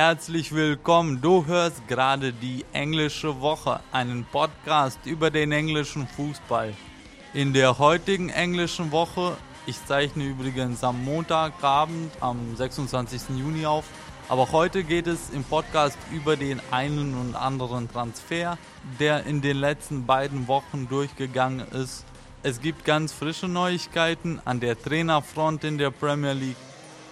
Herzlich 0.00 0.54
willkommen. 0.54 1.20
Du 1.20 1.46
hörst 1.46 1.88
gerade 1.88 2.32
die 2.32 2.64
englische 2.72 3.40
Woche, 3.40 3.80
einen 3.90 4.24
Podcast 4.24 5.00
über 5.04 5.28
den 5.32 5.50
englischen 5.50 6.06
Fußball. 6.06 6.72
In 7.34 7.52
der 7.52 7.80
heutigen 7.80 8.28
englischen 8.28 8.92
Woche, 8.92 9.36
ich 9.66 9.84
zeichne 9.86 10.22
übrigens 10.22 10.84
am 10.84 11.04
Montagabend, 11.04 12.12
am 12.20 12.54
26. 12.54 13.22
Juni 13.40 13.66
auf, 13.66 13.86
aber 14.28 14.52
heute 14.52 14.84
geht 14.84 15.08
es 15.08 15.30
im 15.30 15.42
Podcast 15.42 15.98
über 16.12 16.36
den 16.36 16.60
einen 16.70 17.14
und 17.14 17.34
anderen 17.34 17.90
Transfer, 17.90 18.56
der 19.00 19.26
in 19.26 19.40
den 19.40 19.56
letzten 19.56 20.06
beiden 20.06 20.46
Wochen 20.46 20.86
durchgegangen 20.88 21.66
ist. 21.72 22.04
Es 22.44 22.60
gibt 22.60 22.84
ganz 22.84 23.12
frische 23.12 23.48
Neuigkeiten 23.48 24.40
an 24.44 24.60
der 24.60 24.80
Trainerfront 24.80 25.64
in 25.64 25.76
der 25.76 25.90
Premier 25.90 26.34
League. 26.34 26.54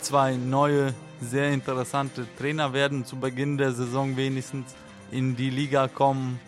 Zwei 0.02 0.36
neue, 0.36 0.94
sehr 1.20 1.52
interessante 1.52 2.26
Trainer 2.38 2.72
werden 2.72 3.04
zu 3.04 3.16
Beginn 3.16 3.58
der 3.58 3.72
Saison 3.72 4.16
wenigstens 4.16 4.74
in 5.10 5.36
die 5.36 5.50
Liga 5.50 5.88
kommen. 5.88 6.38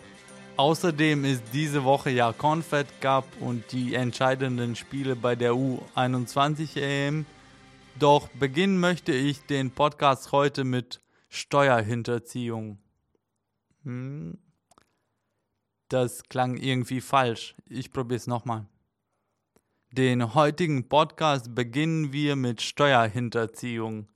Außerdem 0.57 1.25
ist 1.25 1.43
diese 1.53 1.83
Woche 1.83 2.09
ja 2.09 2.33
Confed 2.33 2.87
Cup 3.01 3.25
und 3.39 3.71
die 3.71 3.95
entscheidenden 3.95 4.75
Spiele 4.75 5.15
bei 5.15 5.35
der 5.35 5.53
U21 5.53 6.75
EM. 6.77 7.25
Doch 7.97 8.27
beginnen 8.29 8.79
möchte 8.79 9.13
ich 9.13 9.45
den 9.45 9.71
Podcast 9.71 10.31
heute 10.31 10.63
mit 10.63 10.99
Steuerhinterziehung. 11.29 12.77
Hm, 13.83 14.37
das 15.87 16.23
klang 16.23 16.57
irgendwie 16.57 17.01
falsch. 17.01 17.55
Ich 17.67 17.91
probiere 17.91 18.17
es 18.17 18.27
nochmal. 18.27 18.65
Den 19.91 20.35
heutigen 20.35 20.87
Podcast 20.87 21.55
beginnen 21.55 22.13
wir 22.13 22.35
mit 22.35 22.61
Steuerhinterziehung, 22.61 24.07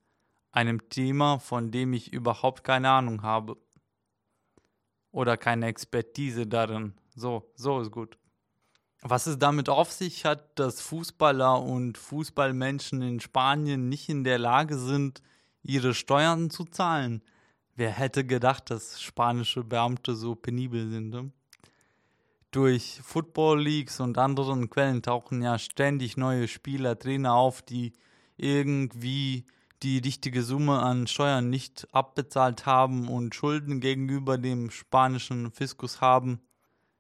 einem 0.54 0.88
Thema, 0.90 1.40
von 1.40 1.72
dem 1.72 1.92
ich 1.92 2.14
überhaupt 2.14 2.64
keine 2.64 2.90
Ahnung 2.90 3.22
habe. 3.22 3.58
Oder 5.12 5.36
keine 5.36 5.68
Expertise 5.68 6.48
darin. 6.48 6.94
So, 7.16 7.52
so 7.56 7.82
ist 7.82 7.92
gut. 7.92 8.18
Was 9.02 9.28
es 9.28 9.38
damit 9.38 9.68
auf 9.68 9.92
sich 9.92 10.24
hat, 10.24 10.58
dass 10.58 10.80
Fußballer 10.80 11.62
und 11.62 11.98
Fußballmenschen 11.98 13.02
in 13.02 13.20
Spanien 13.20 13.90
nicht 13.90 14.08
in 14.08 14.24
der 14.24 14.40
Lage 14.40 14.78
sind, 14.78 15.22
ihre 15.62 15.94
Steuern 15.94 16.50
zu 16.50 16.64
zahlen. 16.64 17.22
Wer 17.76 17.92
hätte 17.92 18.26
gedacht, 18.26 18.72
dass 18.72 19.02
spanische 19.02 19.64
Beamte 19.64 20.16
so 20.16 20.36
penibel 20.36 20.90
sind? 20.90 21.10
Ne? 21.10 21.32
durch 22.54 23.02
Football 23.04 23.62
Leagues 23.62 24.00
und 24.00 24.18
anderen 24.18 24.70
Quellen 24.70 25.02
tauchen 25.02 25.42
ja 25.42 25.58
ständig 25.58 26.18
neue 26.18 26.48
Spieler, 26.48 26.98
Trainer 26.98 27.34
auf, 27.34 27.62
die 27.62 27.94
irgendwie 28.38 29.46
die 29.84 29.98
richtige 30.00 30.44
Summe 30.44 30.80
an 30.80 31.08
Steuern 31.08 31.50
nicht 31.50 31.88
abbezahlt 31.92 32.66
haben 32.66 33.10
und 33.10 33.36
Schulden 33.36 33.82
gegenüber 33.82 34.38
dem 34.38 34.72
spanischen 34.72 35.52
Fiskus 35.52 36.00
haben. 36.00 36.40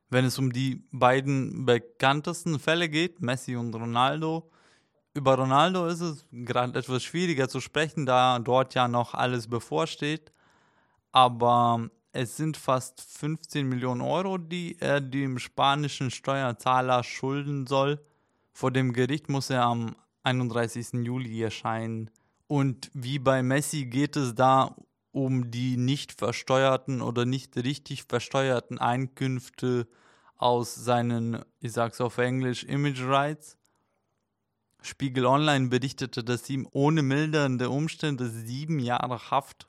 Wenn 0.09 0.25
es 0.25 0.37
um 0.37 0.51
die 0.51 0.83
beiden 0.91 1.65
bekanntesten 1.65 2.59
Fälle 2.59 2.89
geht, 2.89 3.21
Messi 3.21 3.55
und 3.55 3.73
Ronaldo, 3.73 4.51
über 5.15 5.35
Ronaldo 5.35 5.85
ist 5.85 6.01
es 6.01 6.25
gerade 6.31 6.77
etwas 6.77 7.03
schwieriger 7.03 7.47
zu 7.47 7.61
sprechen, 7.61 8.05
da 8.05 8.39
dort 8.39 8.73
ja 8.73 8.87
noch 8.87 9.13
alles 9.13 9.47
bevorsteht. 9.47 10.31
Aber 11.11 11.89
es 12.11 12.35
sind 12.35 12.57
fast 12.57 13.01
15 13.01 13.67
Millionen 13.67 14.01
Euro, 14.01 14.37
die 14.37 14.75
er 14.79 15.01
dem 15.01 15.39
spanischen 15.39 16.11
Steuerzahler 16.11 17.03
schulden 17.03 17.67
soll. 17.67 18.03
Vor 18.51 18.71
dem 18.71 18.91
Gericht 18.91 19.29
muss 19.29 19.49
er 19.51 19.63
am 19.63 19.95
31. 20.23 21.05
Juli 21.05 21.41
erscheinen. 21.41 22.09
Und 22.53 22.91
wie 22.93 23.17
bei 23.17 23.41
Messi 23.41 23.85
geht 23.87 24.15
es 24.15 24.35
da 24.35 24.75
um 25.11 25.49
die 25.49 25.75
nicht 25.75 26.11
versteuerten 26.11 27.01
oder 27.01 27.25
nicht 27.25 27.57
richtig 27.57 28.03
versteuerten 28.03 28.77
Einkünfte 28.77 29.87
aus 30.37 30.75
seinen, 30.75 31.43
ich 31.61 31.71
sag's 31.71 31.99
auf 31.99 32.19
Englisch, 32.19 32.63
Image 32.63 33.01
Rights. 33.01 33.57
Spiegel 34.83 35.25
Online 35.25 35.69
berichtete, 35.69 36.23
dass 36.23 36.47
ihm 36.47 36.67
ohne 36.73 37.01
mildernde 37.01 37.71
Umstände 37.71 38.29
sieben 38.29 38.77
Jahre 38.77 39.31
Haft 39.31 39.67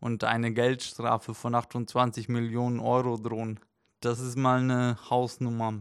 und 0.00 0.24
eine 0.24 0.52
Geldstrafe 0.52 1.32
von 1.32 1.54
28 1.54 2.28
Millionen 2.28 2.80
Euro 2.80 3.18
drohen. 3.18 3.60
Das 4.00 4.18
ist 4.18 4.36
mal 4.36 4.58
eine 4.58 4.98
Hausnummer. 5.10 5.74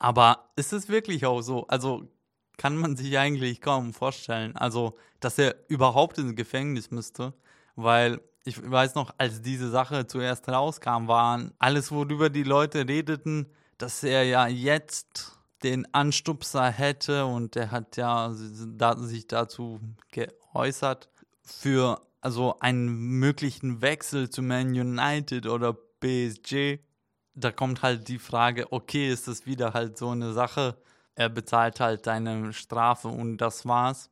Aber 0.00 0.50
ist 0.56 0.72
es 0.72 0.88
wirklich 0.88 1.26
auch 1.26 1.42
so? 1.42 1.68
Also 1.68 2.08
kann 2.56 2.76
man 2.76 2.96
sich 2.96 3.18
eigentlich 3.18 3.60
kaum 3.60 3.92
vorstellen. 3.92 4.56
Also, 4.56 4.96
dass 5.20 5.38
er 5.38 5.56
überhaupt 5.68 6.18
ins 6.18 6.36
Gefängnis 6.36 6.90
müsste, 6.90 7.34
weil 7.74 8.20
ich 8.44 8.58
weiß 8.70 8.94
noch, 8.94 9.12
als 9.18 9.42
diese 9.42 9.70
Sache 9.70 10.06
zuerst 10.06 10.48
rauskam, 10.48 11.08
waren 11.08 11.52
alles, 11.58 11.90
worüber 11.90 12.30
die 12.30 12.44
Leute 12.44 12.88
redeten, 12.88 13.46
dass 13.76 14.04
er 14.04 14.24
ja 14.24 14.46
jetzt 14.46 15.32
den 15.62 15.92
Anstupser 15.92 16.70
hätte 16.70 17.26
und 17.26 17.56
er 17.56 17.72
hat 17.72 17.96
ja 17.96 18.32
sich 18.32 19.26
dazu 19.26 19.80
geäußert 20.12 21.08
für 21.42 22.00
also 22.20 22.58
einen 22.60 22.88
möglichen 23.18 23.82
Wechsel 23.82 24.30
zu 24.30 24.42
Man 24.42 24.68
United 24.68 25.46
oder 25.46 25.76
PSG, 26.00 26.78
da 27.34 27.50
kommt 27.52 27.82
halt 27.82 28.08
die 28.08 28.18
Frage, 28.18 28.72
okay, 28.72 29.10
ist 29.10 29.28
das 29.28 29.46
wieder 29.46 29.74
halt 29.74 29.98
so 29.98 30.10
eine 30.10 30.32
Sache, 30.32 30.76
er 31.16 31.28
bezahlt 31.30 31.80
halt 31.80 32.06
deine 32.06 32.52
Strafe 32.52 33.08
und 33.08 33.38
das 33.38 33.66
war's. 33.66 34.10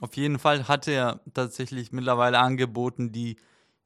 Auf 0.00 0.16
jeden 0.16 0.38
Fall 0.38 0.66
hat 0.68 0.88
er 0.88 1.20
tatsächlich 1.34 1.92
mittlerweile 1.92 2.38
angeboten, 2.38 3.12
die 3.12 3.36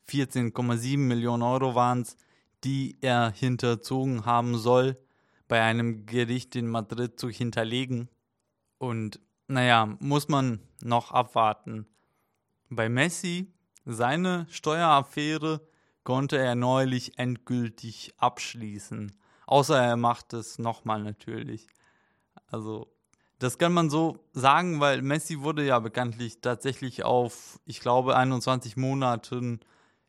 14,7 0.09 0.99
Millionen 0.99 1.43
Euro 1.43 1.75
waren 1.75 2.03
es, 2.03 2.17
die 2.63 2.99
er 3.01 3.33
hinterzogen 3.33 4.25
haben 4.27 4.57
soll, 4.57 4.97
bei 5.49 5.61
einem 5.63 6.07
Gericht 6.07 6.55
in 6.55 6.69
Madrid 6.69 7.19
zu 7.19 7.29
hinterlegen. 7.29 8.09
Und 8.79 9.21
naja, 9.49 9.97
muss 9.99 10.29
man 10.29 10.61
noch 10.83 11.11
abwarten. 11.11 11.87
Bei 12.69 12.89
Messi, 12.89 13.53
seine 13.85 14.47
Steueraffäre 14.51 15.67
konnte 16.05 16.39
er 16.39 16.55
neulich 16.55 17.19
endgültig 17.19 18.13
abschließen. 18.19 19.13
Außer 19.47 19.83
er 19.83 19.97
macht 19.97 20.33
es 20.33 20.59
nochmal 20.59 21.03
natürlich. 21.03 21.67
Also, 22.47 22.89
das 23.39 23.59
kann 23.59 23.73
man 23.73 23.91
so 23.91 24.19
sagen, 24.33 24.81
weil 24.81 25.03
Messi 25.03 25.41
wurde 25.41 25.65
ja 25.65 25.79
bekanntlich 25.79 26.41
tatsächlich 26.41 27.05
auf, 27.05 27.61
ich 27.67 27.81
glaube, 27.81 28.17
21 28.17 28.77
Monaten 28.77 29.61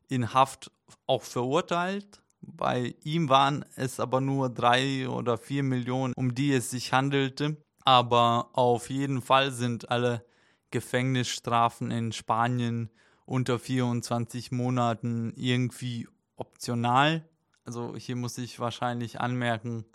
in 0.07 0.33
Haft 0.33 0.71
auch 1.07 1.23
verurteilt. 1.23 2.21
Bei 2.41 2.93
ihm 3.03 3.29
waren 3.29 3.65
es 3.75 3.99
aber 3.99 4.21
nur 4.21 4.49
drei 4.49 5.09
oder 5.09 5.37
vier 5.37 5.63
Millionen, 5.63 6.13
um 6.15 6.35
die 6.35 6.53
es 6.53 6.69
sich 6.69 6.93
handelte. 6.93 7.57
Aber 7.83 8.49
auf 8.53 8.89
jeden 8.89 9.21
Fall 9.21 9.51
sind 9.51 9.89
alle 9.89 10.23
Gefängnisstrafen 10.71 11.91
in 11.91 12.11
Spanien 12.11 12.89
unter 13.25 13.59
24 13.59 14.51
Monaten 14.51 15.33
irgendwie 15.35 16.07
optional. 16.35 17.27
Also 17.63 17.95
hier 17.95 18.15
muss 18.15 18.37
ich 18.37 18.59
wahrscheinlich 18.59 19.21
anmerken, 19.21 19.85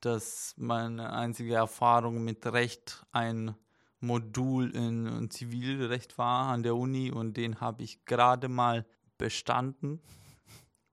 dass 0.00 0.54
meine 0.56 1.12
einzige 1.12 1.54
Erfahrung 1.54 2.24
mit 2.24 2.46
Recht 2.46 3.04
ein 3.12 3.54
Modul 4.00 4.70
in 4.70 5.30
Zivilrecht 5.30 6.18
war 6.18 6.52
an 6.52 6.62
der 6.62 6.76
Uni 6.76 7.10
und 7.10 7.36
den 7.36 7.60
habe 7.60 7.82
ich 7.82 8.04
gerade 8.04 8.48
mal 8.48 8.86
bestanden. 9.18 10.00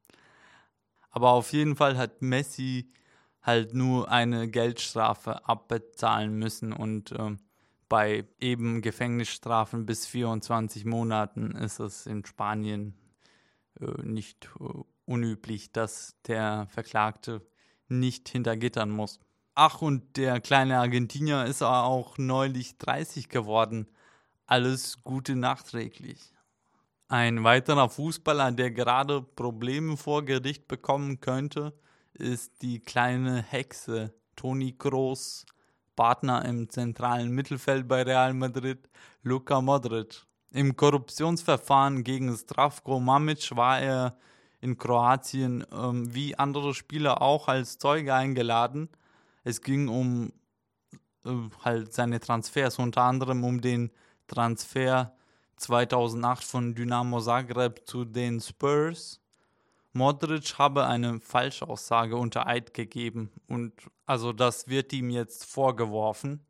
Aber 1.12 1.32
auf 1.32 1.54
jeden 1.54 1.76
Fall 1.76 1.98
hat 1.98 2.22
Messi 2.22 2.92
halt 3.42 3.74
nur 3.76 4.10
eine 4.10 4.50
Geldstrafe 4.50 5.48
abbezahlen 5.48 6.34
müssen 6.34 6.74
und 6.74 7.12
äh, 7.12 7.36
bei 7.88 8.28
eben 8.40 8.82
Gefängnisstrafen 8.82 9.86
bis 9.86 10.08
24 10.08 10.86
Monaten 10.86 11.52
ist 11.52 11.80
es 11.80 12.08
in 12.08 12.26
Spanien 12.26 12.96
äh, 13.80 14.02
nicht 14.02 14.50
äh, 14.60 14.82
unüblich, 15.06 15.72
dass 15.72 16.16
der 16.26 16.68
Verklagte 16.70 17.46
nicht 17.88 18.30
hinter 18.30 18.58
Gittern 18.58 18.90
muss. 18.90 19.20
Ach, 19.54 19.82
und 19.82 20.18
der 20.18 20.42
kleine 20.42 20.80
Argentinier 20.80 21.46
ist 21.46 21.62
auch 21.62 22.18
neulich 22.18 22.78
30 22.78 23.30
geworden. 23.30 23.88
Alles 24.48 25.04
Gute 25.04 25.36
nachträglich. 25.36 26.34
Ein 27.08 27.44
weiterer 27.44 27.90
Fußballer, 27.90 28.52
der 28.52 28.72
gerade 28.72 29.22
Probleme 29.22 29.96
vor 29.96 30.26
Gericht 30.26 30.68
bekommen 30.68 31.22
könnte, 31.22 31.74
ist 32.14 32.62
die 32.62 32.80
kleine 32.80 33.44
Hexe 33.44 34.14
Toni 34.36 34.74
Kroos 34.74 35.46
Partner 35.96 36.44
im 36.46 36.70
zentralen 36.70 37.32
Mittelfeld 37.32 37.88
bei 37.88 38.04
Real 38.04 38.34
Madrid, 38.34 38.90
Luka 39.24 39.62
Modric. 39.62 40.26
Im 40.52 40.76
Korruptionsverfahren 40.76 42.04
gegen 42.04 42.36
Stravko 42.36 43.00
Mamic 43.00 43.56
war 43.56 43.80
er 43.80 44.18
in 44.66 44.80
Kroatien 44.80 45.64
ähm, 45.72 46.14
wie 46.14 46.36
andere 46.36 46.74
Spieler 46.74 47.22
auch 47.22 47.48
als 47.48 47.78
Zeuge 47.78 48.16
eingeladen. 48.16 48.90
Es 49.44 49.62
ging 49.62 49.88
um 49.88 50.34
äh, 51.24 51.30
halt 51.64 51.94
seine 51.94 52.20
Transfers, 52.20 52.80
unter 52.80 53.04
anderem 53.04 53.44
um 53.44 53.62
den 53.62 53.92
Transfer 54.28 55.14
2008 55.58 56.44
von 56.44 56.74
Dynamo 56.74 57.22
Zagreb 57.22 57.84
zu 57.86 58.06
den 58.06 58.42
Spurs. 58.42 59.22
Modric 59.94 60.58
habe 60.58 60.88
eine 60.88 61.20
Falschaussage 61.20 62.18
unter 62.18 62.48
Eid 62.48 62.74
gegeben 62.74 63.32
und 63.48 63.72
also 64.08 64.34
das 64.34 64.68
wird 64.68 64.92
ihm 64.94 65.12
jetzt 65.12 65.46
vorgeworfen. 65.46 66.44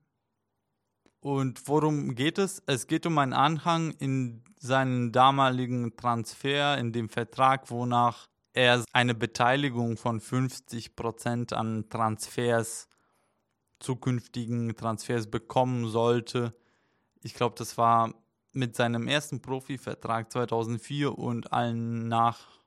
Und 1.25 1.67
worum 1.67 2.13
geht 2.13 2.37
es? 2.37 2.61
Es 2.67 2.85
geht 2.85 3.07
um 3.07 3.17
einen 3.17 3.33
Anhang 3.33 3.95
in 3.97 4.43
seinen 4.59 5.11
damaligen 5.11 5.97
Transfer, 5.97 6.77
in 6.77 6.93
dem 6.93 7.09
Vertrag, 7.09 7.71
wonach 7.71 8.27
er 8.53 8.85
eine 8.93 9.15
Beteiligung 9.15 9.97
von 9.97 10.21
50% 10.21 11.51
an 11.55 11.89
Transfers, 11.89 12.87
zukünftigen 13.79 14.75
Transfers 14.75 15.25
bekommen 15.25 15.87
sollte. 15.89 16.53
Ich 17.23 17.33
glaube, 17.33 17.55
das 17.57 17.75
war 17.75 18.13
mit 18.53 18.75
seinem 18.75 19.07
ersten 19.07 19.41
Profivertrag 19.41 20.31
2004 20.31 21.17
und 21.17 21.51
allen 21.51 22.07
nach 22.07 22.61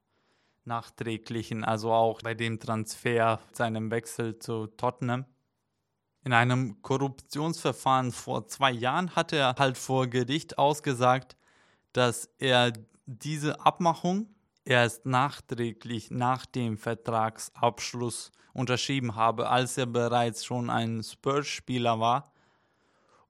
nachträglichen, 0.65 1.63
also 1.63 1.93
auch 1.93 2.23
bei 2.23 2.35
dem 2.35 2.59
Transfer, 2.59 3.39
seinem 3.53 3.93
Wechsel 3.93 4.41
zu 4.41 4.67
Tottenham. 4.67 5.27
In 6.29 6.35
einem 6.35 6.83
Korruptionsverfahren 6.83 8.13
vor 8.13 8.47
zwei 8.49 8.71
Jahren 8.71 9.17
hat 9.17 9.33
er 9.33 9.55
halt 9.59 9.79
vor 9.79 10.09
Gericht 10.09 10.59
ausgesagt, 10.59 11.39
dass 11.95 12.29
er 12.37 12.75
diese 13.07 13.65
Abmachung 13.65 14.29
erst 14.67 15.07
nachträglich 15.07 16.11
nach 16.11 16.45
dem 16.45 16.77
Vertragsabschluss 16.77 18.31
unterschrieben 18.53 19.15
habe, 19.15 19.49
als 19.49 19.79
er 19.79 19.87
bereits 19.87 20.45
schon 20.45 20.69
ein 20.69 21.03
Spurs-Spieler 21.03 21.99
war. 21.99 22.31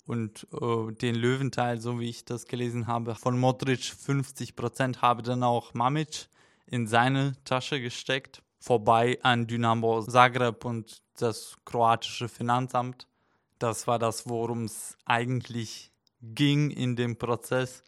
Und 0.04 0.48
äh, 0.52 0.92
den 0.92 1.14
Löwenteil, 1.14 1.80
so 1.80 2.00
wie 2.00 2.08
ich 2.08 2.24
das 2.24 2.46
gelesen 2.46 2.88
habe, 2.88 3.14
von 3.14 3.38
Modric 3.38 3.84
50 3.84 4.56
Prozent 4.56 5.02
habe 5.02 5.22
dann 5.22 5.44
auch 5.44 5.72
Mamic 5.72 6.28
in 6.66 6.88
seine 6.88 7.34
Tasche 7.44 7.80
gesteckt, 7.80 8.42
vorbei 8.58 9.20
an 9.22 9.46
Dynamo 9.46 10.02
Zagreb 10.02 10.64
und 10.64 11.00
das 11.22 11.56
kroatische 11.64 12.28
Finanzamt. 12.28 13.06
Das 13.58 13.86
war 13.86 13.98
das, 13.98 14.28
worum 14.28 14.64
es 14.64 14.96
eigentlich 15.04 15.90
ging 16.22 16.70
in 16.70 16.96
dem 16.96 17.16
Prozess. 17.16 17.82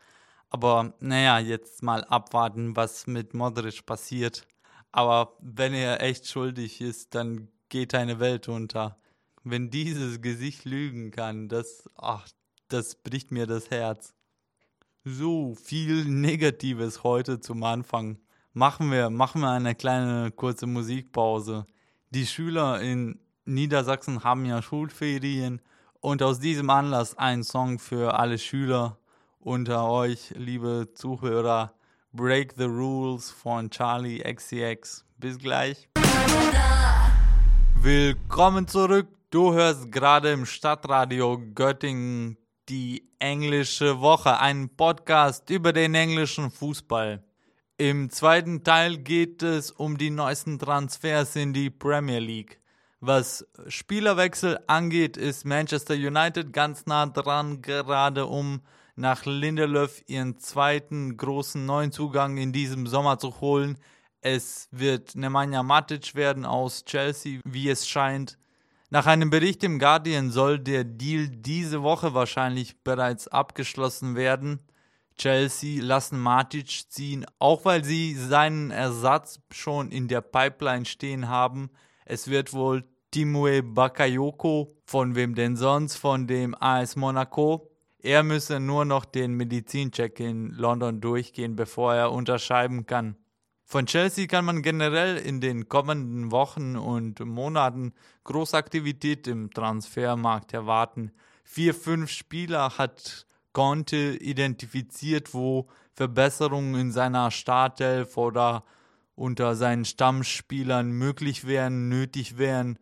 Aber 0.50 0.94
naja, 0.98 1.38
jetzt 1.38 1.82
mal 1.82 2.04
abwarten, 2.04 2.74
was 2.76 3.06
mit 3.06 3.34
Modric 3.34 3.86
passiert. 3.86 4.46
Aber 4.92 5.36
wenn 5.40 5.74
er 5.74 6.02
echt 6.02 6.26
schuldig 6.26 6.80
ist, 6.80 7.14
dann 7.14 7.48
geht 7.68 7.94
eine 7.94 8.18
Welt 8.18 8.48
unter. 8.48 8.98
Wenn 9.44 9.70
dieses 9.70 10.20
Gesicht 10.20 10.64
lügen 10.64 11.12
kann, 11.12 11.48
das, 11.48 11.88
ach, 11.96 12.28
das 12.68 12.96
bricht 12.96 13.30
mir 13.30 13.46
das 13.46 13.70
Herz. 13.70 14.12
So 15.04 15.54
viel 15.54 16.04
Negatives 16.04 17.04
heute 17.04 17.40
zum 17.40 17.62
Anfang 17.62 18.18
machen 18.52 18.90
wir, 18.90 19.08
machen 19.08 19.40
wir 19.40 19.50
eine 19.50 19.74
kleine 19.74 20.30
kurze 20.32 20.66
Musikpause. 20.66 21.64
Die 22.12 22.26
Schüler 22.26 22.80
in 22.80 23.20
Niedersachsen 23.44 24.24
haben 24.24 24.44
ja 24.44 24.62
Schulferien 24.62 25.62
und 26.00 26.24
aus 26.24 26.40
diesem 26.40 26.68
Anlass 26.68 27.16
ein 27.16 27.44
Song 27.44 27.78
für 27.78 28.18
alle 28.18 28.36
Schüler 28.36 28.98
unter 29.38 29.88
euch, 29.88 30.34
liebe 30.36 30.88
Zuhörer. 30.92 31.72
Break 32.12 32.54
the 32.56 32.64
Rules 32.64 33.30
von 33.30 33.70
Charlie 33.70 34.24
XCX. 34.24 35.04
Bis 35.18 35.38
gleich. 35.38 35.88
Willkommen 37.80 38.66
zurück. 38.66 39.06
Du 39.30 39.52
hörst 39.52 39.92
gerade 39.92 40.32
im 40.32 40.46
Stadtradio 40.46 41.40
Göttingen 41.54 42.36
die 42.68 43.08
englische 43.20 44.00
Woche, 44.00 44.36
einen 44.40 44.68
Podcast 44.68 45.48
über 45.48 45.72
den 45.72 45.94
englischen 45.94 46.50
Fußball. 46.50 47.22
Im 47.80 48.10
zweiten 48.10 48.62
Teil 48.62 48.98
geht 48.98 49.42
es 49.42 49.70
um 49.70 49.96
die 49.96 50.10
neuesten 50.10 50.58
Transfers 50.58 51.34
in 51.34 51.54
die 51.54 51.70
Premier 51.70 52.18
League. 52.18 52.60
Was 53.00 53.46
Spielerwechsel 53.68 54.58
angeht, 54.66 55.16
ist 55.16 55.46
Manchester 55.46 55.94
United 55.94 56.52
ganz 56.52 56.84
nah 56.84 57.06
dran, 57.06 57.62
gerade 57.62 58.26
um 58.26 58.60
nach 58.96 59.24
Lindelöf 59.24 60.02
ihren 60.08 60.38
zweiten 60.38 61.16
großen 61.16 61.64
neuen 61.64 61.90
Zugang 61.90 62.36
in 62.36 62.52
diesem 62.52 62.86
Sommer 62.86 63.18
zu 63.18 63.40
holen. 63.40 63.78
Es 64.20 64.68
wird 64.72 65.14
Nemanja 65.14 65.62
Matic 65.62 66.14
werden 66.14 66.44
aus 66.44 66.84
Chelsea, 66.84 67.40
wie 67.46 67.70
es 67.70 67.88
scheint. 67.88 68.36
Nach 68.90 69.06
einem 69.06 69.30
Bericht 69.30 69.64
im 69.64 69.78
Guardian 69.78 70.30
soll 70.30 70.58
der 70.58 70.84
Deal 70.84 71.30
diese 71.30 71.82
Woche 71.82 72.12
wahrscheinlich 72.12 72.82
bereits 72.82 73.26
abgeschlossen 73.26 74.16
werden. 74.16 74.60
Chelsea 75.20 75.82
lassen 75.82 76.18
Matic 76.18 76.90
ziehen, 76.90 77.26
auch 77.38 77.66
weil 77.66 77.84
sie 77.84 78.14
seinen 78.14 78.70
Ersatz 78.70 79.38
schon 79.50 79.90
in 79.90 80.08
der 80.08 80.22
Pipeline 80.22 80.86
stehen 80.86 81.28
haben. 81.28 81.68
Es 82.06 82.28
wird 82.28 82.54
wohl 82.54 82.84
Timue 83.10 83.62
Bakayoko, 83.62 84.74
von 84.86 85.14
wem 85.14 85.34
denn 85.34 85.56
sonst, 85.56 85.96
von 85.96 86.26
dem 86.26 86.56
AS 86.58 86.96
Monaco. 86.96 87.70
Er 87.98 88.22
müsse 88.22 88.60
nur 88.60 88.86
noch 88.86 89.04
den 89.04 89.34
Medizincheck 89.34 90.18
in 90.20 90.52
London 90.54 91.02
durchgehen, 91.02 91.54
bevor 91.54 91.92
er 91.92 92.12
unterschreiben 92.12 92.86
kann. 92.86 93.16
Von 93.66 93.84
Chelsea 93.84 94.26
kann 94.26 94.46
man 94.46 94.62
generell 94.62 95.18
in 95.18 95.42
den 95.42 95.68
kommenden 95.68 96.30
Wochen 96.30 96.76
und 96.76 97.20
Monaten 97.20 97.92
Großaktivität 98.24 99.28
im 99.28 99.50
Transfermarkt 99.50 100.54
erwarten. 100.54 101.12
Vier, 101.44 101.74
fünf 101.74 102.10
Spieler 102.10 102.78
hat 102.78 103.26
Conte 103.52 104.16
identifiziert, 104.20 105.34
wo 105.34 105.68
Verbesserungen 105.92 106.80
in 106.80 106.92
seiner 106.92 107.30
Startelf 107.30 108.16
oder 108.16 108.64
unter 109.14 109.54
seinen 109.54 109.84
Stammspielern 109.84 110.90
möglich 110.90 111.46
wären, 111.46 111.88
nötig 111.88 112.38
wären. 112.38 112.78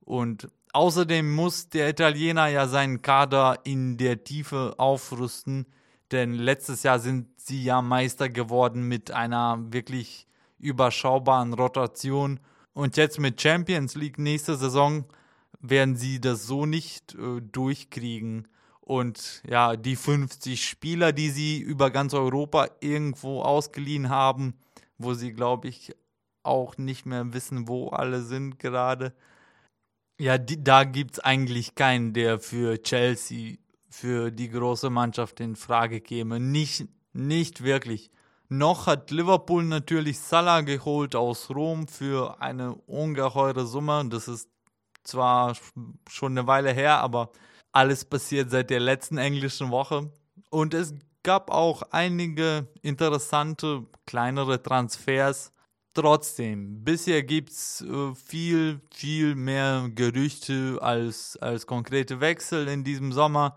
Und 0.00 0.48
außerdem 0.72 1.32
muss 1.32 1.68
der 1.68 1.88
Italiener 1.88 2.48
ja 2.48 2.66
seinen 2.66 3.02
Kader 3.02 3.60
in 3.64 3.96
der 3.96 4.24
Tiefe 4.24 4.74
aufrüsten, 4.78 5.66
denn 6.10 6.34
letztes 6.34 6.82
Jahr 6.82 6.98
sind 6.98 7.28
sie 7.40 7.62
ja 7.62 7.82
Meister 7.82 8.28
geworden 8.28 8.88
mit 8.88 9.12
einer 9.12 9.58
wirklich 9.72 10.26
überschaubaren 10.58 11.52
Rotation. 11.54 12.40
Und 12.72 12.96
jetzt 12.96 13.20
mit 13.20 13.40
Champions 13.40 13.94
League 13.94 14.18
nächste 14.18 14.56
Saison 14.56 15.04
werden 15.60 15.96
sie 15.96 16.20
das 16.20 16.46
so 16.46 16.66
nicht 16.66 17.14
äh, 17.14 17.40
durchkriegen. 17.40 18.48
Und 18.90 19.40
ja, 19.48 19.76
die 19.76 19.94
50 19.94 20.68
Spieler, 20.68 21.12
die 21.12 21.30
sie 21.30 21.60
über 21.60 21.92
ganz 21.92 22.12
Europa 22.12 22.66
irgendwo 22.80 23.40
ausgeliehen 23.40 24.08
haben, 24.08 24.54
wo 24.98 25.14
sie, 25.14 25.32
glaube 25.32 25.68
ich, 25.68 25.94
auch 26.42 26.76
nicht 26.76 27.06
mehr 27.06 27.32
wissen, 27.32 27.68
wo 27.68 27.90
alle 27.90 28.20
sind 28.20 28.58
gerade. 28.58 29.14
Ja, 30.18 30.38
die, 30.38 30.64
da 30.64 30.82
gibt 30.82 31.12
es 31.12 31.20
eigentlich 31.20 31.76
keinen, 31.76 32.14
der 32.14 32.40
für 32.40 32.82
Chelsea, 32.82 33.58
für 33.88 34.32
die 34.32 34.50
große 34.50 34.90
Mannschaft 34.90 35.38
in 35.38 35.54
Frage 35.54 36.00
käme. 36.00 36.40
Nicht, 36.40 36.88
nicht 37.12 37.62
wirklich. 37.62 38.10
Noch 38.48 38.88
hat 38.88 39.12
Liverpool 39.12 39.62
natürlich 39.62 40.18
Salah 40.18 40.62
geholt 40.62 41.14
aus 41.14 41.48
Rom 41.48 41.86
für 41.86 42.42
eine 42.42 42.74
ungeheure 42.74 43.66
Summe. 43.66 44.08
Das 44.08 44.26
ist 44.26 44.48
zwar 45.04 45.56
schon 46.08 46.36
eine 46.36 46.48
Weile 46.48 46.72
her, 46.72 46.98
aber 46.98 47.30
alles 47.72 48.04
passiert 48.04 48.50
seit 48.50 48.70
der 48.70 48.80
letzten 48.80 49.18
englischen 49.18 49.70
Woche. 49.70 50.10
Und 50.50 50.74
es 50.74 50.94
gab 51.22 51.50
auch 51.50 51.82
einige 51.90 52.68
interessante 52.82 53.86
kleinere 54.06 54.62
Transfers. 54.62 55.52
Trotzdem, 55.92 56.84
bisher 56.84 57.22
gibt 57.22 57.50
es 57.50 57.82
äh, 57.82 58.14
viel, 58.14 58.80
viel 58.92 59.34
mehr 59.34 59.88
Gerüchte 59.92 60.78
als, 60.80 61.36
als 61.38 61.66
konkrete 61.66 62.20
Wechsel 62.20 62.68
in 62.68 62.84
diesem 62.84 63.12
Sommer, 63.12 63.56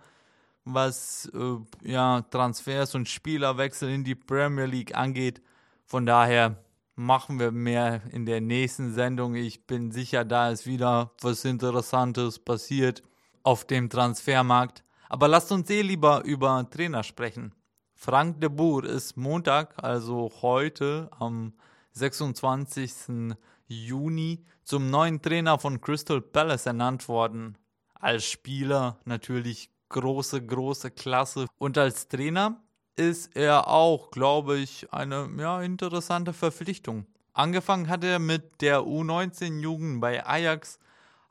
was 0.66 1.32
äh, 1.34 1.90
ja, 1.90 2.22
Transfers 2.22 2.96
und 2.96 3.08
Spielerwechsel 3.08 3.90
in 3.90 4.04
die 4.04 4.16
Premier 4.16 4.66
League 4.66 4.96
angeht. 4.96 5.42
Von 5.86 6.08
daher 6.08 6.64
machen 6.96 7.40
wir 7.40 7.52
mehr 7.52 8.02
in 8.12 8.26
der 8.26 8.42
nächsten 8.42 8.94
Sendung. 8.94 9.36
Ich 9.36 9.68
bin 9.68 9.92
sicher, 9.92 10.26
da 10.26 10.50
ist 10.50 10.66
wieder 10.66 11.12
was 11.22 11.46
Interessantes 11.46 12.40
passiert 12.40 13.04
auf 13.44 13.66
dem 13.66 13.90
Transfermarkt. 13.90 14.84
Aber 15.10 15.28
lasst 15.28 15.52
uns 15.52 15.70
eh 15.70 15.82
lieber 15.82 16.24
über 16.24 16.68
Trainer 16.70 17.04
sprechen. 17.04 17.54
Frank 17.94 18.42
de 18.42 18.50
Boer 18.50 18.86
ist 18.86 19.16
Montag, 19.16 19.82
also 19.82 20.32
heute 20.42 21.10
am 21.20 21.54
26. 21.94 23.36
Juni, 23.68 24.44
zum 24.64 24.90
neuen 24.90 25.22
Trainer 25.22 25.60
von 25.60 25.80
Crystal 25.80 26.22
Palace 26.22 26.66
ernannt 26.66 27.08
worden. 27.08 27.58
Als 27.94 28.26
Spieler 28.26 28.98
natürlich 29.06 29.70
große, 29.90 30.46
große 30.46 30.92
Klasse. 30.92 31.48
Und 31.58 31.78
als 31.78 32.08
Trainer 32.08 32.62
ist 32.96 33.36
er 33.36 33.68
auch, 33.68 34.12
glaube 34.12 34.58
ich, 34.58 34.92
eine 34.92 35.30
ja, 35.38 35.62
interessante 35.62 36.34
Verpflichtung. 36.34 37.06
Angefangen 37.34 37.88
hat 37.88 38.04
er 38.04 38.20
mit 38.20 38.62
der 38.62 38.82
U19-Jugend 38.82 40.02
bei 40.02 40.26
Ajax 40.26 40.78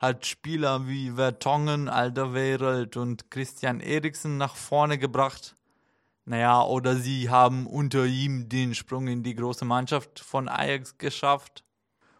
hat 0.03 0.25
Spieler 0.25 0.85
wie 0.85 1.11
Vertongen, 1.11 1.87
Alderweireld 1.87 2.97
und 2.97 3.31
Christian 3.31 3.79
Eriksen 3.79 4.37
nach 4.37 4.57
vorne 4.57 4.97
gebracht. 4.97 5.55
Naja, 6.25 6.61
oder 6.61 6.97
sie 6.97 7.29
haben 7.29 7.67
unter 7.67 8.05
ihm 8.05 8.49
den 8.49 8.75
Sprung 8.75 9.07
in 9.07 9.23
die 9.23 9.33
große 9.33 9.63
Mannschaft 9.63 10.19
von 10.19 10.49
Ajax 10.49 10.97
geschafft. 10.97 11.63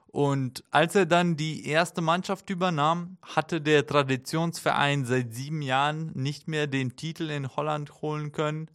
Und 0.08 0.64
als 0.72 0.96
er 0.96 1.06
dann 1.06 1.36
die 1.36 1.68
erste 1.68 2.00
Mannschaft 2.00 2.50
übernahm, 2.50 3.18
hatte 3.22 3.60
der 3.60 3.86
Traditionsverein 3.86 5.04
seit 5.04 5.34
sieben 5.34 5.62
Jahren 5.62 6.10
nicht 6.14 6.48
mehr 6.48 6.68
den 6.68 6.96
Titel 6.96 7.30
in 7.30 7.54
Holland 7.54 8.02
holen 8.02 8.32
können. 8.32 8.70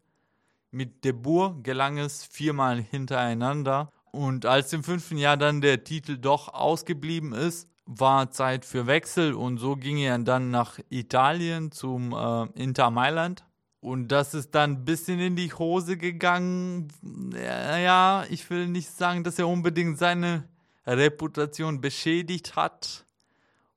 Mit 0.71 1.03
De 1.07 1.13
Boer 1.13 1.63
gelang 1.63 1.97
es 1.97 2.27
viermal 2.27 2.83
hintereinander. 2.83 3.91
Und 4.13 4.45
als 4.45 4.71
im 4.75 4.85
fünften 4.85 5.17
Jahr 5.17 5.39
dann 5.39 5.63
der 5.63 5.83
Titel 5.83 6.19
doch 6.19 6.53
ausgeblieben 6.53 7.33
ist, 7.33 7.69
war 7.91 8.31
Zeit 8.31 8.67
für 8.67 8.87
Wechsel 8.87 9.33
und 9.33 9.57
so 9.57 9.75
ging 9.75 9.97
er 9.97 10.19
dann 10.19 10.51
nach 10.51 10.79
Italien 10.91 11.73
zum 11.73 12.13
äh, 12.13 12.45
Inter 12.63 12.91
Mailand. 12.91 13.45
Und 13.81 14.09
das 14.09 14.35
ist 14.35 14.55
dann 14.55 14.73
ein 14.73 14.85
bisschen 14.85 15.19
in 15.21 15.37
die 15.37 15.53
Hose 15.53 15.97
gegangen. 15.97 16.89
Ja, 17.33 18.25
ich 18.29 18.49
will 18.51 18.69
nicht 18.69 18.91
sagen, 18.91 19.25
dass 19.25 19.39
er 19.39 19.49
unbedingt 19.49 19.99
seine 19.99 20.45
Reputation 20.87 21.81
beschädigt 21.81 22.57
hat 22.57 23.07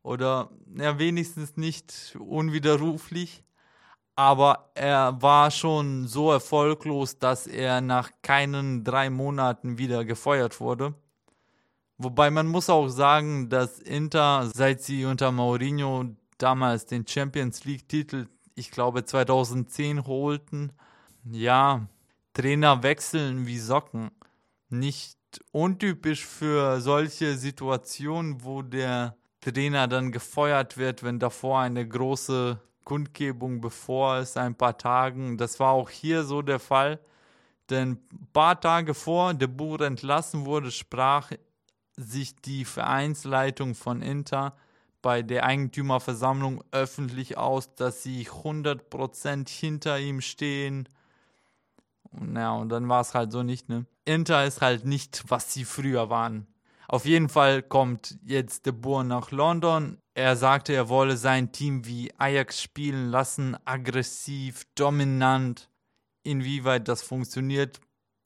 oder 0.03 0.49
ja, 0.75 0.99
wenigstens 0.99 1.55
nicht 1.55 2.17
unwiderruflich. 2.19 3.43
Aber 4.15 4.71
er 4.75 5.21
war 5.21 5.51
schon 5.51 6.05
so 6.05 6.31
erfolglos, 6.31 7.17
dass 7.17 7.47
er 7.47 7.79
nach 7.79 8.11
keinen 8.21 8.83
drei 8.83 9.09
Monaten 9.09 9.77
wieder 9.77 10.03
gefeuert 10.03 10.59
wurde. 10.59 10.95
Wobei 12.03 12.31
man 12.31 12.47
muss 12.47 12.67
auch 12.67 12.87
sagen, 12.87 13.49
dass 13.49 13.77
Inter, 13.77 14.49
seit 14.55 14.81
sie 14.81 15.05
unter 15.05 15.31
Mourinho 15.31 16.05
damals 16.39 16.87
den 16.87 17.05
Champions 17.05 17.63
League-Titel, 17.63 18.27
ich 18.55 18.71
glaube 18.71 19.05
2010 19.05 20.07
holten, 20.07 20.71
ja, 21.31 21.87
Trainer 22.33 22.81
wechseln 22.81 23.45
wie 23.45 23.59
Socken. 23.59 24.09
Nicht 24.69 25.19
untypisch 25.51 26.25
für 26.25 26.81
solche 26.81 27.35
Situationen, 27.37 28.43
wo 28.43 28.63
der 28.63 29.15
Trainer 29.39 29.87
dann 29.87 30.11
gefeuert 30.11 30.77
wird, 30.77 31.03
wenn 31.03 31.19
davor 31.19 31.59
eine 31.59 31.87
große 31.87 32.59
Kundgebung 32.83 33.61
bevor 33.61 34.17
es 34.17 34.37
ein 34.37 34.55
paar 34.55 34.79
Tagen. 34.79 35.37
Das 35.37 35.59
war 35.59 35.71
auch 35.73 35.91
hier 35.91 36.23
so 36.23 36.41
der 36.41 36.59
Fall. 36.59 36.99
Denn 37.69 37.91
ein 37.91 38.27
paar 38.33 38.59
Tage 38.59 38.95
vor 38.95 39.35
De 39.35 39.47
Boer 39.47 39.81
entlassen 39.81 40.45
wurde, 40.45 40.71
sprach 40.71 41.31
sich 42.01 42.35
die 42.35 42.65
Vereinsleitung 42.65 43.75
von 43.75 44.01
Inter 44.01 44.55
bei 45.01 45.21
der 45.21 45.45
Eigentümerversammlung 45.45 46.63
öffentlich 46.71 47.37
aus, 47.37 47.73
dass 47.75 48.03
sie 48.03 48.27
100% 48.27 49.49
hinter 49.49 49.99
ihm 49.99 50.21
stehen 50.21 50.87
ja, 52.35 52.53
und 52.53 52.69
dann 52.69 52.89
war 52.89 53.01
es 53.01 53.13
halt 53.13 53.31
so 53.31 53.43
nicht, 53.43 53.69
ne? 53.69 53.85
Inter 54.05 54.45
ist 54.45 54.61
halt 54.61 54.85
nicht, 54.85 55.23
was 55.27 55.53
sie 55.53 55.65
früher 55.65 56.09
waren. 56.09 56.47
Auf 56.87 57.05
jeden 57.05 57.29
Fall 57.29 57.63
kommt 57.63 58.17
jetzt 58.25 58.65
De 58.65 58.73
Boer 58.73 59.03
nach 59.03 59.31
London. 59.31 59.97
Er 60.13 60.35
sagte, 60.35 60.73
er 60.73 60.89
wolle 60.89 61.15
sein 61.15 61.53
Team 61.53 61.85
wie 61.85 62.11
Ajax 62.17 62.61
spielen 62.61 63.09
lassen, 63.09 63.55
aggressiv, 63.63 64.65
dominant. 64.75 65.69
Inwieweit 66.23 66.87
das 66.87 67.01
funktioniert, 67.01 67.79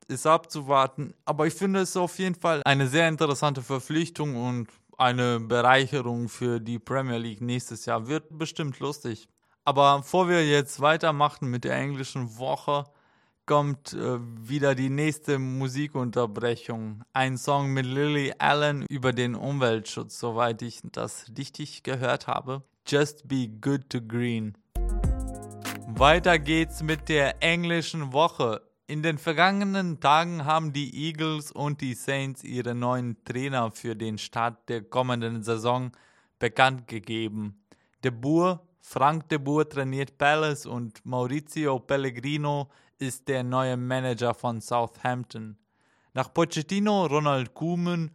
ist 0.08 0.28
abzuwarten. 0.28 1.14
Aber 1.26 1.48
ich 1.48 1.54
finde 1.54 1.82
es 1.82 1.96
auf 1.98 2.18
jeden 2.20 2.36
Fall 2.36 2.62
eine 2.66 2.88
sehr 2.88 3.08
interessante 3.08 3.62
Verpflichtung 3.62 4.36
und 4.36 4.70
eine 4.98 5.40
Bereicherung 5.40 6.30
für 6.30 6.60
die 6.60 6.80
Premier 6.80 7.18
League 7.18 7.42
nächstes 7.42 7.86
Jahr. 7.86 8.08
Wird 8.08 8.38
bestimmt 8.38 8.80
lustig. 8.80 9.28
Aber 9.66 9.98
bevor 9.98 10.30
wir 10.30 10.48
jetzt 10.48 10.80
weitermachen 10.80 11.50
mit 11.50 11.64
der 11.64 11.76
englischen 11.76 12.38
Woche, 12.38 12.86
kommt 13.46 13.94
äh, 13.94 14.20
wieder 14.20 14.76
die 14.76 14.90
nächste 14.90 15.40
Musikunterbrechung. 15.40 17.04
Ein 17.14 17.38
Song 17.38 17.74
mit 17.74 17.86
Lily 17.86 18.34
Allen 18.38 18.86
über 18.90 19.14
den 19.14 19.36
Umweltschutz, 19.36 20.20
soweit 20.20 20.62
ich 20.62 20.82
das 20.92 21.26
richtig 21.38 21.84
gehört 21.84 22.28
habe. 22.28 22.64
Just 22.88 23.28
Be 23.28 23.48
Good 23.48 23.90
to 23.90 24.00
Green. 24.02 24.58
Weiter 25.88 26.40
geht's 26.40 26.82
mit 26.82 27.10
der 27.10 27.42
englischen 27.42 28.14
Woche. 28.14 28.62
In 28.88 29.02
den 29.02 29.18
vergangenen 29.18 30.00
Tagen 30.00 30.46
haben 30.46 30.72
die 30.72 31.08
Eagles 31.08 31.52
und 31.52 31.82
die 31.82 31.96
Saints 31.96 32.44
ihre 32.44 32.76
neuen 32.76 33.18
Trainer 33.24 33.72
für 33.72 33.96
den 33.96 34.20
Start 34.20 34.70
der 34.70 34.84
kommenden 34.84 35.42
Saison 35.42 35.92
bekannt 36.38 36.88
gegeben. 36.88 37.66
De 38.04 38.12
Boer, 38.12 38.62
Frank 38.82 39.28
de 39.30 39.40
Boer 39.40 39.68
trainiert 39.68 40.20
Palace 40.20 40.68
und 40.68 41.04
Maurizio 41.04 41.80
Pellegrino 41.80 42.70
ist 43.00 43.28
der 43.28 43.44
neue 43.44 43.76
Manager 43.76 44.36
von 44.36 44.62
Southampton. 44.62 45.58
Nach 46.14 46.32
Pochettino 46.32 47.08
Ronald 47.08 47.56
Koeman 47.56 48.12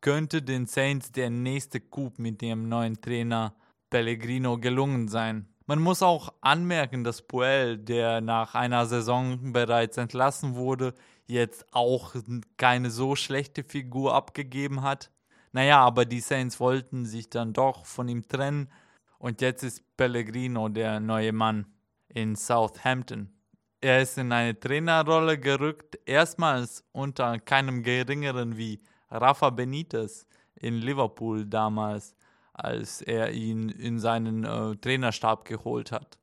könnte 0.00 0.40
den 0.40 0.64
Saints 0.66 1.12
der 1.12 1.28
nächste 1.28 1.80
Coup 1.80 2.18
mit 2.18 2.40
dem 2.40 2.70
neuen 2.70 2.98
Trainer 2.98 3.54
Pellegrino 3.90 4.56
gelungen 4.56 5.06
sein. 5.06 5.53
Man 5.66 5.80
muss 5.80 6.02
auch 6.02 6.34
anmerken, 6.42 7.04
dass 7.04 7.22
Puel, 7.22 7.78
der 7.78 8.20
nach 8.20 8.54
einer 8.54 8.84
Saison 8.84 9.52
bereits 9.52 9.96
entlassen 9.96 10.56
wurde, 10.56 10.94
jetzt 11.26 11.64
auch 11.72 12.14
keine 12.58 12.90
so 12.90 13.16
schlechte 13.16 13.64
Figur 13.64 14.14
abgegeben 14.14 14.82
hat. 14.82 15.10
Naja, 15.52 15.80
aber 15.80 16.04
die 16.04 16.20
Saints 16.20 16.60
wollten 16.60 17.06
sich 17.06 17.30
dann 17.30 17.54
doch 17.54 17.86
von 17.86 18.08
ihm 18.08 18.28
trennen 18.28 18.68
und 19.18 19.40
jetzt 19.40 19.62
ist 19.62 19.96
Pellegrino 19.96 20.68
der 20.68 21.00
neue 21.00 21.32
Mann 21.32 21.66
in 22.08 22.36
Southampton. 22.36 23.32
Er 23.80 24.02
ist 24.02 24.18
in 24.18 24.32
eine 24.32 24.58
Trainerrolle 24.58 25.38
gerückt, 25.38 25.98
erstmals 26.04 26.84
unter 26.92 27.38
keinem 27.38 27.82
geringeren 27.82 28.58
wie 28.58 28.82
Rafa 29.10 29.48
Benitez 29.50 30.26
in 30.56 30.74
Liverpool 30.74 31.46
damals, 31.46 32.14
als 32.54 33.02
er 33.02 33.32
ihn 33.32 33.68
in 33.68 33.98
seinen 33.98 34.44
äh, 34.44 34.76
Trainerstab 34.76 35.44
geholt 35.44 35.92
hat. 35.92 36.18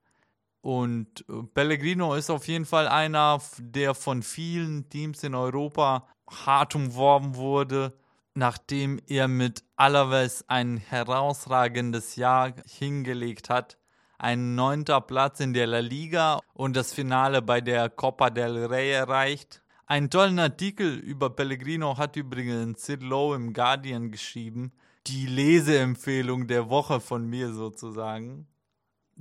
Und 0.62 1.26
äh, 1.30 1.44
Pellegrino 1.54 2.16
ist 2.16 2.30
auf 2.30 2.48
jeden 2.48 2.66
Fall 2.66 2.88
einer, 2.88 3.40
der 3.60 3.94
von 3.94 4.24
vielen 4.24 4.90
Teams 4.90 5.24
in 5.24 5.36
Europa 5.36 6.08
hart 6.30 6.76
umworben 6.76 7.36
wurde, 7.36 7.94
nachdem 8.34 9.00
er 9.08 9.28
mit 9.28 9.64
Alaves 9.76 10.46
ein 10.48 10.78
herausragendes 10.78 12.16
Jahr 12.16 12.54
hingelegt 12.66 13.50
hat 13.50 13.78
ein 14.22 14.54
neunter 14.54 15.02
Platz 15.02 15.40
in 15.40 15.52
der 15.54 15.66
La 15.66 15.80
Liga 15.80 16.40
und 16.54 16.76
das 16.76 16.94
Finale 16.94 17.42
bei 17.42 17.60
der 17.60 17.90
Copa 17.90 18.30
del 18.30 18.66
Rey 18.66 18.92
erreicht. 18.92 19.61
Einen 19.92 20.10
tollen 20.10 20.40
Artikel 20.40 21.00
über 21.00 21.30
Pellegrino 21.30 21.98
hat 21.98 22.16
übrigens 22.16 22.86
Sid 22.86 23.04
Lowe 23.04 23.36
im 23.36 23.52
Guardian 23.52 24.10
geschrieben. 24.10 24.72
Die 25.08 25.26
Leseempfehlung 25.26 26.48
der 26.48 26.70
Woche 26.70 27.02
von 27.02 27.28
mir 27.28 27.52
sozusagen. 27.52 28.48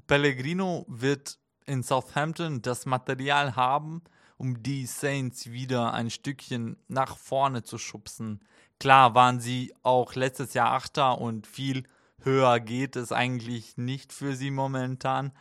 Pellegrino 0.06 0.86
wird 0.86 1.40
in 1.66 1.82
Southampton 1.82 2.62
das 2.62 2.86
Material 2.86 3.56
haben, 3.56 4.02
um 4.36 4.62
die 4.62 4.86
Saints 4.86 5.50
wieder 5.50 5.92
ein 5.92 6.08
Stückchen 6.08 6.76
nach 6.86 7.16
vorne 7.16 7.64
zu 7.64 7.76
schubsen. 7.76 8.38
Klar 8.78 9.16
waren 9.16 9.40
sie 9.40 9.74
auch 9.82 10.14
letztes 10.14 10.54
Jahr 10.54 10.70
Achter 10.70 11.20
und 11.20 11.48
viel 11.48 11.82
höher 12.20 12.60
geht 12.60 12.94
es 12.94 13.10
eigentlich 13.10 13.76
nicht 13.76 14.12
für 14.12 14.36
sie 14.36 14.52
momentan. 14.52 15.32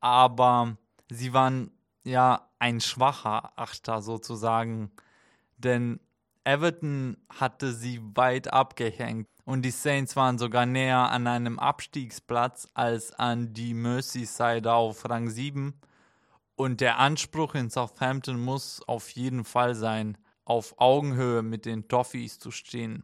Aber 0.00 0.78
sie 1.08 1.32
waren 1.32 1.70
ja 2.02 2.48
ein 2.62 2.80
schwacher 2.80 3.58
Achter 3.58 4.02
sozusagen. 4.02 4.92
Denn 5.58 5.98
Everton 6.44 7.16
hatte 7.28 7.72
sie 7.72 8.00
weit 8.14 8.52
abgehängt 8.52 9.26
und 9.44 9.62
die 9.62 9.72
Saints 9.72 10.14
waren 10.14 10.38
sogar 10.38 10.64
näher 10.64 11.10
an 11.10 11.26
einem 11.26 11.58
Abstiegsplatz 11.58 12.68
als 12.74 13.12
an 13.14 13.52
die 13.52 13.74
Merseyside 13.74 14.72
auf 14.72 15.10
Rang 15.10 15.28
7. 15.28 15.74
Und 16.54 16.80
der 16.80 17.00
Anspruch 17.00 17.56
in 17.56 17.68
Southampton 17.68 18.40
muss 18.40 18.80
auf 18.86 19.08
jeden 19.10 19.44
Fall 19.44 19.74
sein, 19.74 20.16
auf 20.44 20.78
Augenhöhe 20.78 21.42
mit 21.42 21.64
den 21.64 21.88
Toffees 21.88 22.38
zu 22.38 22.52
stehen. 22.52 23.02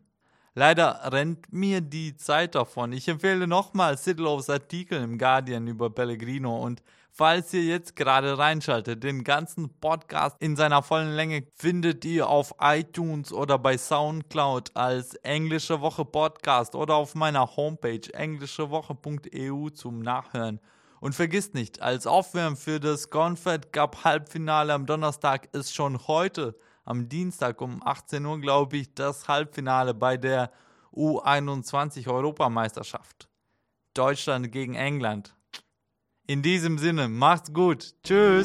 Leider 0.55 1.01
rennt 1.13 1.53
mir 1.53 1.81
die 1.81 2.17
Zeit 2.17 2.55
davon. 2.55 2.93
Ich 2.93 3.09
empfehle 3.09 3.49
nochmal 3.49 3.99
Sidlows 3.99 4.51
Artikel 4.51 5.03
im 5.03 5.19
Guardian 5.19 5.67
über 5.67 5.91
Pellegrino 5.91 6.63
und 6.63 6.81
falls 7.19 7.53
ihr 7.53 7.65
jetzt 7.65 7.97
gerade 7.97 8.39
reinschaltet, 8.39 9.03
den 9.03 9.25
ganzen 9.25 9.71
Podcast 9.81 10.37
in 10.39 10.55
seiner 10.55 10.85
vollen 10.85 11.17
Länge 11.17 11.49
findet 11.57 12.05
ihr 12.05 12.29
auf 12.29 12.55
iTunes 12.61 13.33
oder 13.33 13.59
bei 13.59 13.77
Soundcloud 13.77 14.71
als 14.77 15.15
Englische 15.17 15.81
Woche 15.81 16.05
Podcast 16.05 16.77
oder 16.77 16.95
auf 16.95 17.17
meiner 17.17 17.57
Homepage 17.57 18.09
englischewoche.eu 18.13 19.69
zum 19.71 19.99
Nachhören. 19.99 20.61
Und 21.01 21.17
vergisst 21.17 21.55
nicht, 21.55 21.83
als 21.83 22.07
Aufwärm 22.07 22.57
für 22.57 22.79
das 22.79 23.11
Confed 23.11 23.73
Cup 23.73 24.05
Halbfinale 24.05 24.73
am 24.73 24.87
Donnerstag 24.87 25.49
ist 25.53 25.75
schon 25.75 26.07
heute 26.07 26.57
am 26.85 27.09
Dienstag 27.09 27.61
um 27.61 27.83
18 27.85 28.25
Uhr, 28.25 28.41
glaube 28.41 28.77
ich, 28.77 28.95
das 28.95 29.27
Halbfinale 29.27 29.93
bei 29.93 30.17
der 30.17 30.53
U21 30.95 32.07
Europameisterschaft. 32.09 33.29
Deutschland 33.95 34.53
gegen 34.53 34.75
England. 34.75 35.35
In 36.31 36.43
diesem 36.43 36.77
Sinne, 36.77 37.09
macht's 37.09 37.55
gut. 37.55 37.95
Tschüss. 38.05 38.29